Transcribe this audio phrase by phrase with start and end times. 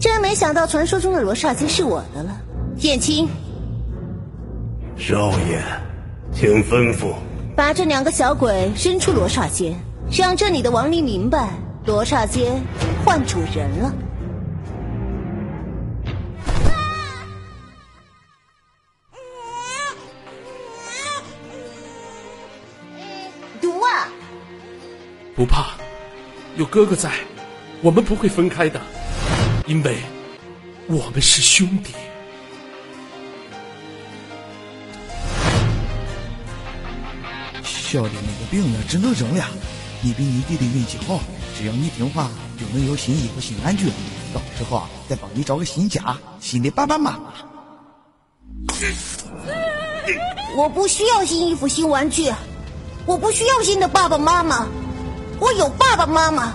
[0.00, 2.40] 真没想到传说中的罗刹街是我的了，
[2.78, 3.28] 燕青。
[4.96, 5.60] 少爷，
[6.32, 7.14] 请吩咐。
[7.56, 9.74] 把这两个小鬼扔出罗刹街，
[10.10, 11.50] 让这里的亡灵明白，
[11.84, 12.52] 罗刹街
[13.04, 13.92] 换主人了。
[23.60, 24.06] 毒啊！
[25.34, 25.72] 不怕，
[26.56, 27.10] 有哥哥在，
[27.82, 28.80] 我们不会分开的，
[29.68, 29.98] 因为
[30.86, 31.92] 我们是兄弟。
[37.62, 39.44] 小弟那个病呢，只能扔了。
[40.00, 41.20] 你比你弟弟运气好，
[41.54, 43.90] 只要你听话，就能有新衣服、新玩具。
[44.32, 47.34] 到时候啊，再帮你找个新家，新的爸爸妈妈。
[50.56, 52.32] 我不需要新衣服、新玩具，
[53.04, 54.66] 我不需要新的爸爸妈妈。
[55.38, 56.54] 我有爸爸妈妈，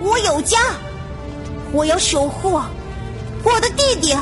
[0.00, 0.58] 我有家，
[1.74, 2.52] 我要守护
[3.42, 4.14] 我的弟弟。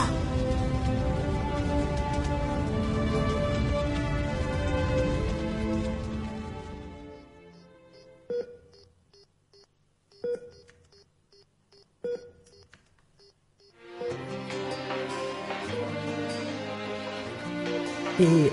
[18.16, 18.50] 你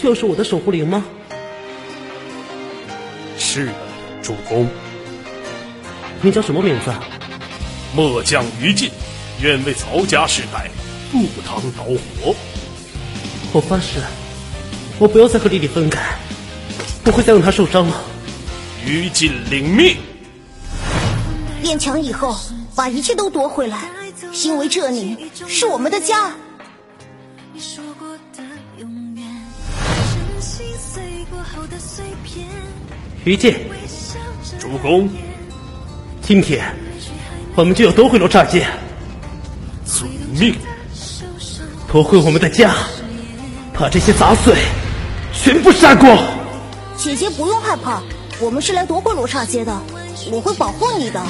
[0.00, 1.04] 就是我的守护灵吗？
[3.36, 3.72] 是的，
[4.22, 4.66] 主公。
[6.22, 6.90] 你叫什么名字？
[7.94, 8.90] 末将于禁，
[9.40, 10.70] 愿为曹家世代
[11.10, 12.34] 赴汤蹈火。
[13.52, 14.00] 我发誓，
[14.98, 16.16] 我不要再和弟弟分开，
[17.02, 18.02] 不会再让他受伤了。
[18.86, 19.96] 于禁领命。
[21.62, 22.38] 练强以后，
[22.74, 23.88] 把一切都夺回来，
[24.44, 26.32] 因为这里是我们的家。
[33.24, 33.54] 于禁，
[34.58, 35.08] 主公，
[36.22, 36.74] 今天
[37.56, 38.66] 我们就要夺回罗刹街。
[39.84, 40.54] 遵命。
[41.90, 42.72] 夺回我们的家，
[43.74, 44.54] 把这些杂碎
[45.32, 46.16] 全部杀光。
[46.96, 48.00] 姐姐不用害怕，
[48.38, 49.76] 我们是来夺回罗刹街的，
[50.30, 51.20] 我会保护你的。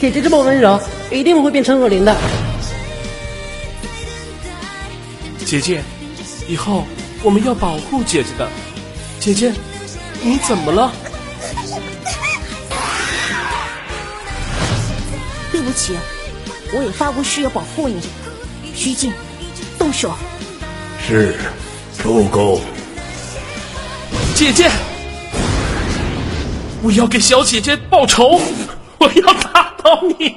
[0.00, 0.80] 姐姐这么温柔，
[1.10, 2.16] 一定不会变成恶灵的。
[5.44, 5.82] 姐姐，
[6.46, 6.84] 以后
[7.24, 8.48] 我们要保护姐姐的。
[9.18, 9.52] 姐姐，
[10.22, 10.92] 你怎么了？
[15.78, 15.96] 起，
[16.72, 18.00] 我也发过誓要保护你。
[18.74, 19.12] 徐静，
[19.78, 20.12] 动手。
[21.06, 21.36] 是，
[22.02, 22.60] 主公。
[24.34, 24.68] 姐姐，
[26.82, 28.40] 我要给小姐姐报仇，
[28.98, 30.36] 我要打倒你。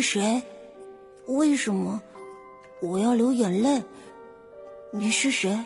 [0.00, 0.40] 是谁？
[1.26, 2.00] 为什么
[2.80, 3.82] 我要流眼泪？
[4.92, 5.58] 你是谁？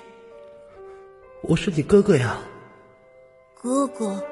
[1.43, 2.39] 我是你哥哥呀，
[3.61, 4.25] 哥哥。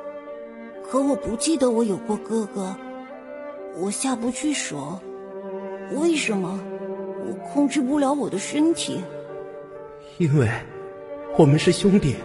[0.89, 2.75] 可我不记得我有过哥哥，
[3.77, 4.99] 我下不去手，
[5.93, 6.59] 为什么？
[7.27, 9.03] 我控制不了我的身体。
[10.17, 10.49] 因为
[11.37, 12.17] 我们是兄弟。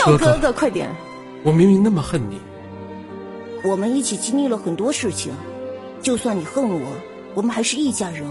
[0.00, 0.88] 叫哥哥，快点！
[1.42, 2.40] 我明明那么恨你。
[3.62, 5.34] 我们一起经历了很多事情，
[6.00, 6.80] 就算你恨我。
[7.34, 8.26] 我们还是一家人。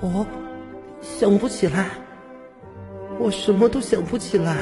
[0.00, 0.26] 我
[1.00, 1.88] 想不起来，
[3.18, 4.54] 我什么都想不起来。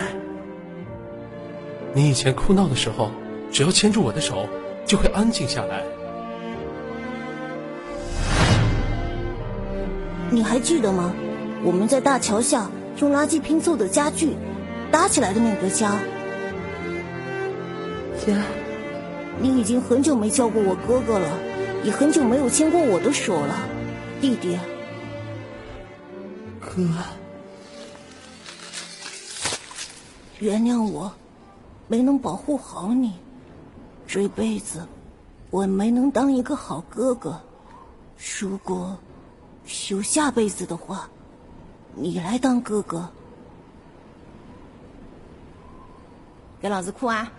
[1.93, 3.11] 你以前哭闹的时候，
[3.51, 4.49] 只要牵住我的手，
[4.87, 5.83] 就会安静下来。
[10.31, 11.12] 你还记得吗？
[11.65, 14.37] 我们在大桥下用垃圾拼凑的家具
[14.96, 16.00] 搭起来的那个家。
[18.19, 18.34] 姐。
[19.38, 21.28] 你已经很久没叫过我哥哥了。
[21.84, 23.54] 也很久没有牵过我的手了，
[24.22, 24.58] 弟弟。
[26.58, 26.88] 哥，
[30.38, 31.12] 原谅我，
[31.88, 33.12] 没能保护好你。
[34.06, 34.88] 这辈子，
[35.50, 37.38] 我没能当一个好哥哥。
[38.40, 38.96] 如果
[39.90, 41.10] 有下辈子的话，
[41.94, 43.10] 你来当哥哥。
[46.61, 47.31] 给老子哭啊！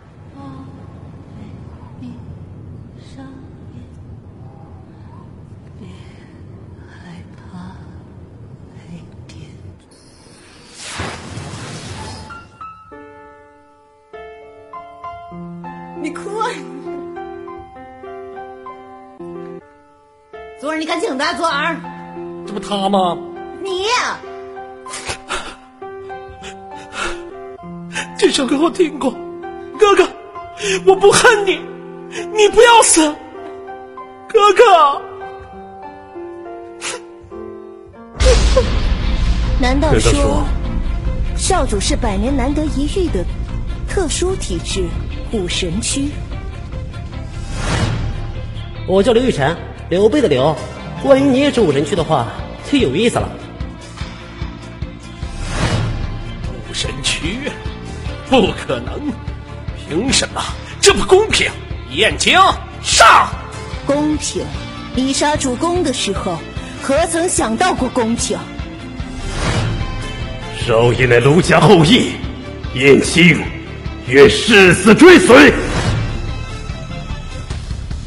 [15.99, 16.47] 你哭啊！
[20.61, 21.33] 昨儿你敢请他？
[21.33, 21.75] 昨儿，
[22.45, 23.17] 这不他吗？
[28.27, 29.09] 这首歌我听过，
[29.79, 30.05] 哥哥，
[30.85, 31.61] 我不恨你，
[32.35, 33.01] 你不要死，
[34.27, 35.01] 哥哥。
[39.61, 40.43] 难道说说，
[41.37, 43.23] 少主是百年难得一遇的
[43.87, 44.83] 特殊体质
[45.31, 46.09] 武神躯？
[48.89, 49.55] 我叫刘玉婵，
[49.89, 50.53] 刘备的刘。
[51.05, 52.27] 万一你也是武神区的话，
[52.69, 53.36] 就有意思了。
[58.29, 59.13] 不可能！
[59.77, 60.41] 凭什么？
[60.81, 61.49] 这不公平！
[61.91, 62.37] 燕青
[62.83, 63.29] 上！
[63.85, 64.45] 公平？
[64.95, 66.37] 你杀主公的时候，
[66.81, 68.37] 何曾想到过公平？
[70.65, 72.11] 少爷乃卢家后裔，
[72.75, 73.41] 燕青
[74.07, 75.53] 愿誓死追随。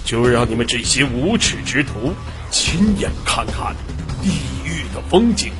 [0.05, 2.13] 就让你们这些无耻之徒
[2.51, 3.75] 亲眼看看
[4.21, 4.29] 地
[4.65, 5.53] 狱的风景。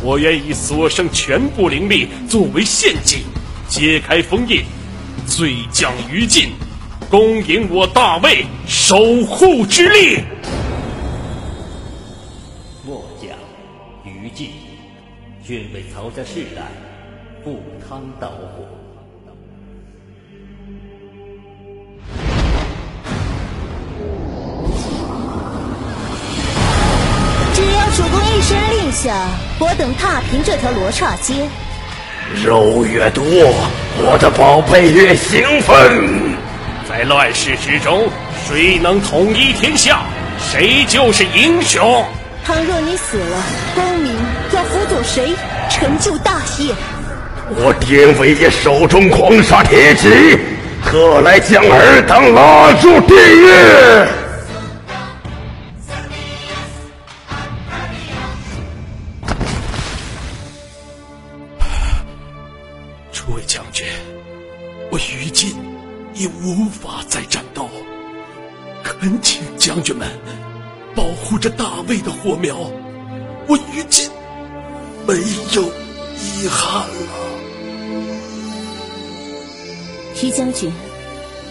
[0.00, 3.24] 我愿以所剩全部灵力作为献祭，
[3.70, 4.64] 揭开封印，
[5.28, 6.50] 罪将于尽，
[7.08, 10.24] 恭迎我大魏守护之力。
[12.84, 13.30] 末将
[14.04, 14.50] 于禁，
[15.46, 16.62] 愿为曹家世代
[17.44, 18.66] 赴汤蹈火。
[27.54, 29.28] 只要主公一声令下，
[29.60, 31.48] 我等踏平这条罗刹街。
[32.34, 33.24] 肉越多，
[33.98, 35.76] 我的宝贝越兴奋。
[36.88, 38.08] 在乱世之中，
[38.46, 40.02] 谁能统一天下，
[40.38, 42.04] 谁就是英雄。
[42.44, 43.36] 倘若你死了，
[43.74, 44.14] 功名
[44.52, 45.34] 要辅佐谁
[45.68, 46.72] 成就大业？
[47.56, 50.38] 我典韦爷手中狂杀铁骑，
[50.86, 53.50] 特来将尔等拉入地狱。
[66.50, 67.68] 无法再战斗，
[68.82, 70.08] 恳请将军们
[70.96, 72.56] 保护着大卫的火苗，
[73.46, 74.10] 我于今
[75.06, 75.14] 没
[75.54, 75.62] 有
[76.18, 77.30] 遗憾了。
[80.20, 80.72] 于将军，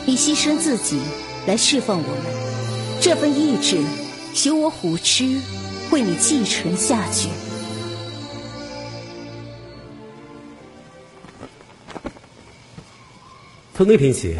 [0.06, 1.00] 你牺牲自己
[1.48, 3.78] 来释放我们，这份意志
[4.48, 5.40] 由我虎痴
[5.92, 7.30] 为你继承下去。
[13.74, 14.38] 从那天起，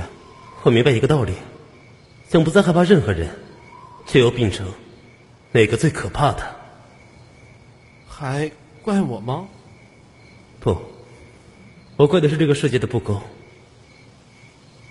[0.64, 1.34] 我明白一个道理：
[2.30, 3.30] 想不再害怕任何人，
[4.06, 4.68] 就要变成
[5.54, 6.56] 哪个最可怕的。
[8.08, 8.52] 还
[8.82, 9.48] 怪我吗？
[10.60, 10.76] 不，
[11.96, 13.22] 我怪的是这个世界的不公。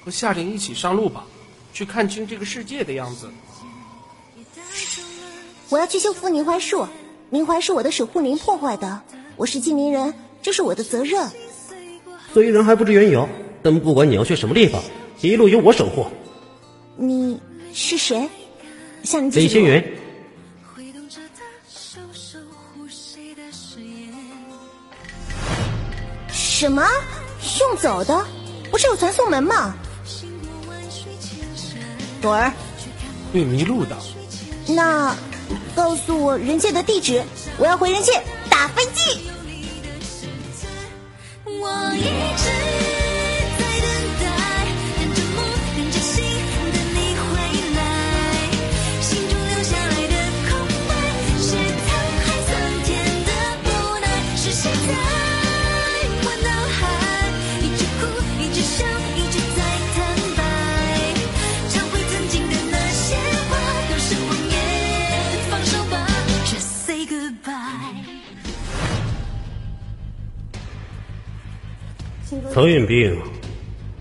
[0.05, 1.26] 和夏玲一起上路吧，
[1.75, 3.29] 去看清这个世界的样子。
[5.69, 6.87] 我要去修复凝槐树，
[7.29, 9.03] 凝槐是我的守护灵破坏的，
[9.37, 11.31] 我是精灵人，这是我的责任。
[12.32, 13.29] 虽然还不知缘由，
[13.62, 14.82] 但不管你要去什么地方，
[15.20, 16.06] 一路由我守护。
[16.97, 17.41] 你
[17.75, 18.29] 是谁？
[19.03, 19.82] 向你李星云，
[26.31, 26.82] 什么？
[27.60, 28.27] 用走的？
[28.70, 29.75] 不是有传送门吗？
[32.20, 32.53] 朵儿，
[33.32, 33.96] 会迷路的。
[34.69, 35.17] 那
[35.75, 37.25] 告诉我人界的地址，
[37.58, 38.13] 我要回人界
[38.51, 39.20] 打飞机。
[41.44, 42.03] 我一
[42.37, 42.51] 直
[72.58, 73.17] 曹运兵，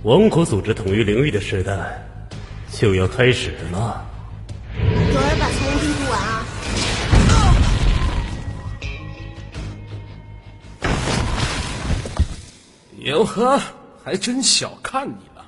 [0.01, 2.03] 王国组织统一灵域的时代
[2.71, 4.03] 就要开始了。
[4.79, 4.81] 有
[5.13, 6.43] 人把曹文斌读完啊。
[13.03, 13.61] 哟呵，
[14.03, 15.45] 还真小看你了，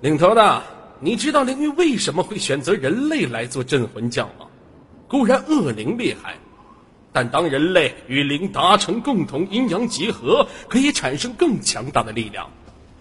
[0.00, 0.62] 领头的。
[1.00, 4.46] 你知道灵域为什么会选择人类来做镇魂将吗？
[5.08, 6.36] 固然恶灵厉害，
[7.12, 12.48] 但当人类与灵达成共同阴阳结合，可以产生更强大的力量。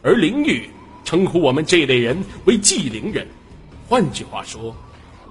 [0.03, 0.69] 而灵域
[1.05, 3.27] 称呼我们这类人为祭灵人，
[3.87, 4.75] 换句话说，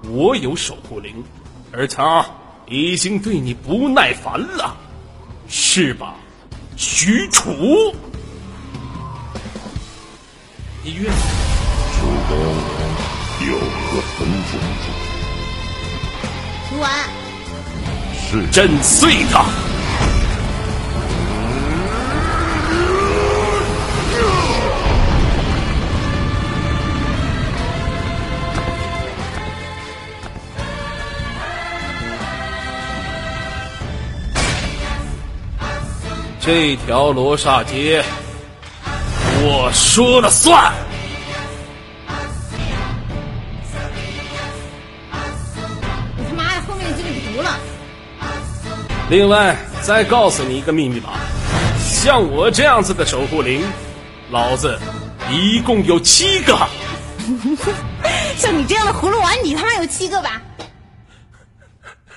[0.09, 1.23] 我有守护灵，
[1.71, 2.25] 而他
[2.67, 4.75] 已经对你不耐烦了，
[5.47, 6.15] 是吧，
[6.75, 7.93] 许褚？
[10.83, 11.13] 医院，
[11.93, 12.39] 此人
[13.47, 14.57] 有何吩咐？
[16.69, 17.20] 读完。
[18.31, 19.43] 是震碎他！
[36.39, 38.01] 这条罗刹街，
[39.43, 40.71] 我说了算。
[49.11, 51.19] 另外，再告诉你一个秘密吧，
[51.83, 53.61] 像我这样子的守护灵，
[54.29, 54.79] 老子
[55.29, 56.57] 一共有七个。
[58.39, 60.41] 像你这样的葫芦娃，你他妈有七个吧？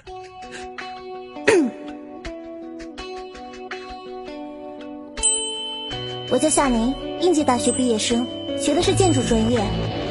[6.31, 8.25] 我叫夏宁，应届大学毕业生，
[8.57, 9.61] 学的是建筑专业。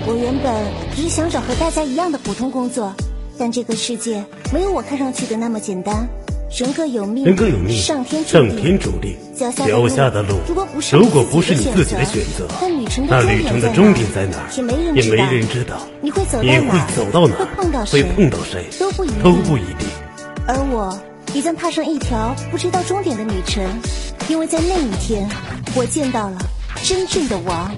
[0.06, 0.54] 我原本
[0.98, 2.94] 只是想找和大家一样的普通工作，
[3.40, 4.22] 但这个世界
[4.52, 6.06] 没有我看上去的那么简单。
[6.56, 8.24] 人各有命，人各有命，上天
[8.78, 10.38] 注定，脚脚下的路，
[10.92, 12.70] 如果不是你自己的选择，那
[13.24, 14.50] 旅程的终点在在哪儿？
[14.94, 15.82] 也没人知道。
[16.00, 16.38] 你会走
[17.12, 17.40] 到哪儿？
[17.40, 18.68] 会碰到会谁碰到谁？
[18.80, 19.88] 都不一定都不一定。
[20.48, 20.96] 而我
[21.34, 23.66] 也将踏上一条不知道终点的旅程，
[24.28, 25.28] 因为在那一天，
[25.74, 26.38] 我见到了
[26.84, 27.76] 真正的王。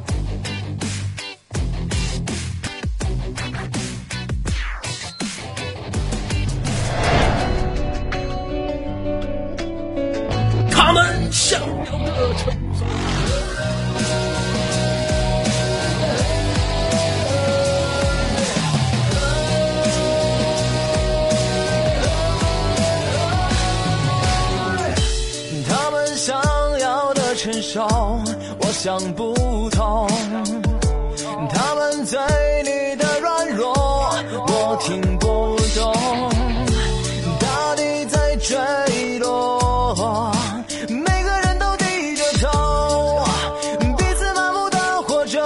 [28.85, 29.33] 想不
[29.71, 30.07] 通。
[31.49, 32.19] 他们对
[32.61, 35.91] 你的软弱，我听不懂。
[37.39, 40.31] 大地在坠落，
[40.87, 43.25] 每个人都低着头，
[43.97, 45.43] 彼此麻木的活着，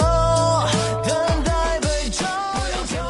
[1.05, 2.27] 等待被拯
[2.89, 2.98] 救。《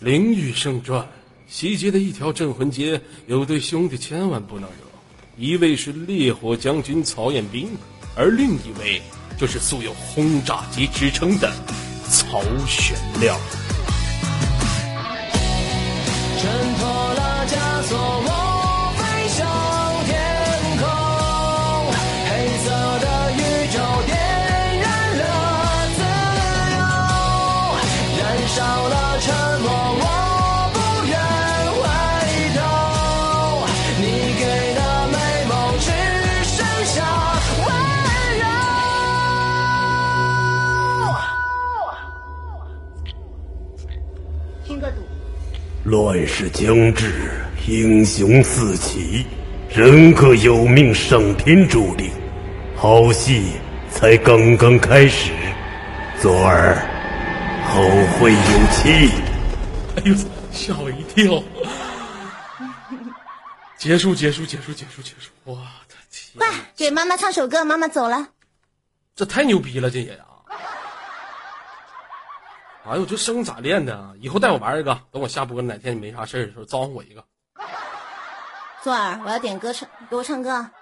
[0.00, 1.02] 灵域圣传》
[1.46, 4.93] 西街的一条镇魂街，有对兄弟千万不能惹。
[5.36, 7.68] 一位是烈火将军曹彦斌，
[8.14, 9.02] 而另一位
[9.36, 11.52] 就是素有轰炸机之称的
[12.08, 13.36] 曹玄亮。
[16.40, 18.43] 挣脱了枷锁，
[45.94, 47.30] 乱世将至，
[47.68, 49.24] 英雄四起，
[49.68, 52.10] 人各有命，上天注定。
[52.74, 53.52] 好戏
[53.92, 55.30] 才刚刚开始，
[56.20, 56.84] 左儿
[57.68, 57.80] 后
[58.18, 58.38] 会有
[58.72, 59.08] 期。
[59.94, 60.16] 哎呦，
[60.50, 61.40] 吓我一跳！
[63.78, 65.30] 结束，结束，结束，结束，结束！
[65.44, 68.30] 我的天，快给妈妈唱首歌，妈妈走了。
[69.14, 70.33] 这太牛逼了，这也啊！
[72.84, 74.14] 哎呦，这声咋练的啊？
[74.20, 77.24] 以后带我玩一个，等我下播哪天你没啥事儿的时候，招呼我一个。
[78.82, 80.72] 左儿，我要点歌唱，给我唱歌啊。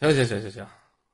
[0.00, 0.66] 行行行行行，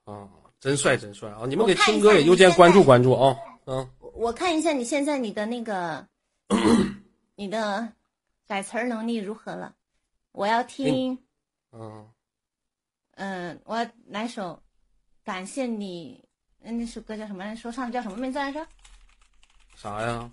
[0.04, 0.28] 啊，
[0.60, 1.42] 真帅真帅啊！
[1.46, 3.36] 你们给我看一青哥也下你现邮件关注关注啊！
[3.66, 6.06] 嗯，我我看一下你现在你的那个，
[7.34, 7.92] 你的
[8.46, 9.74] 改词儿能力如何了？
[10.32, 11.18] 我要听，
[11.72, 12.08] 嗯，
[13.16, 14.62] 嗯、我要来首，
[15.24, 16.24] 感谢你，
[16.62, 17.60] 嗯那首歌叫什么来着？
[17.60, 18.64] 说唱叫什么名字来着？
[19.80, 20.28] 啥呀？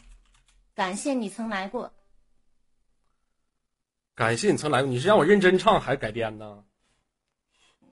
[0.74, 1.94] 感谢你曾来过。
[4.16, 6.66] 感谢你曾来过，你是让我认真唱还是改编呢？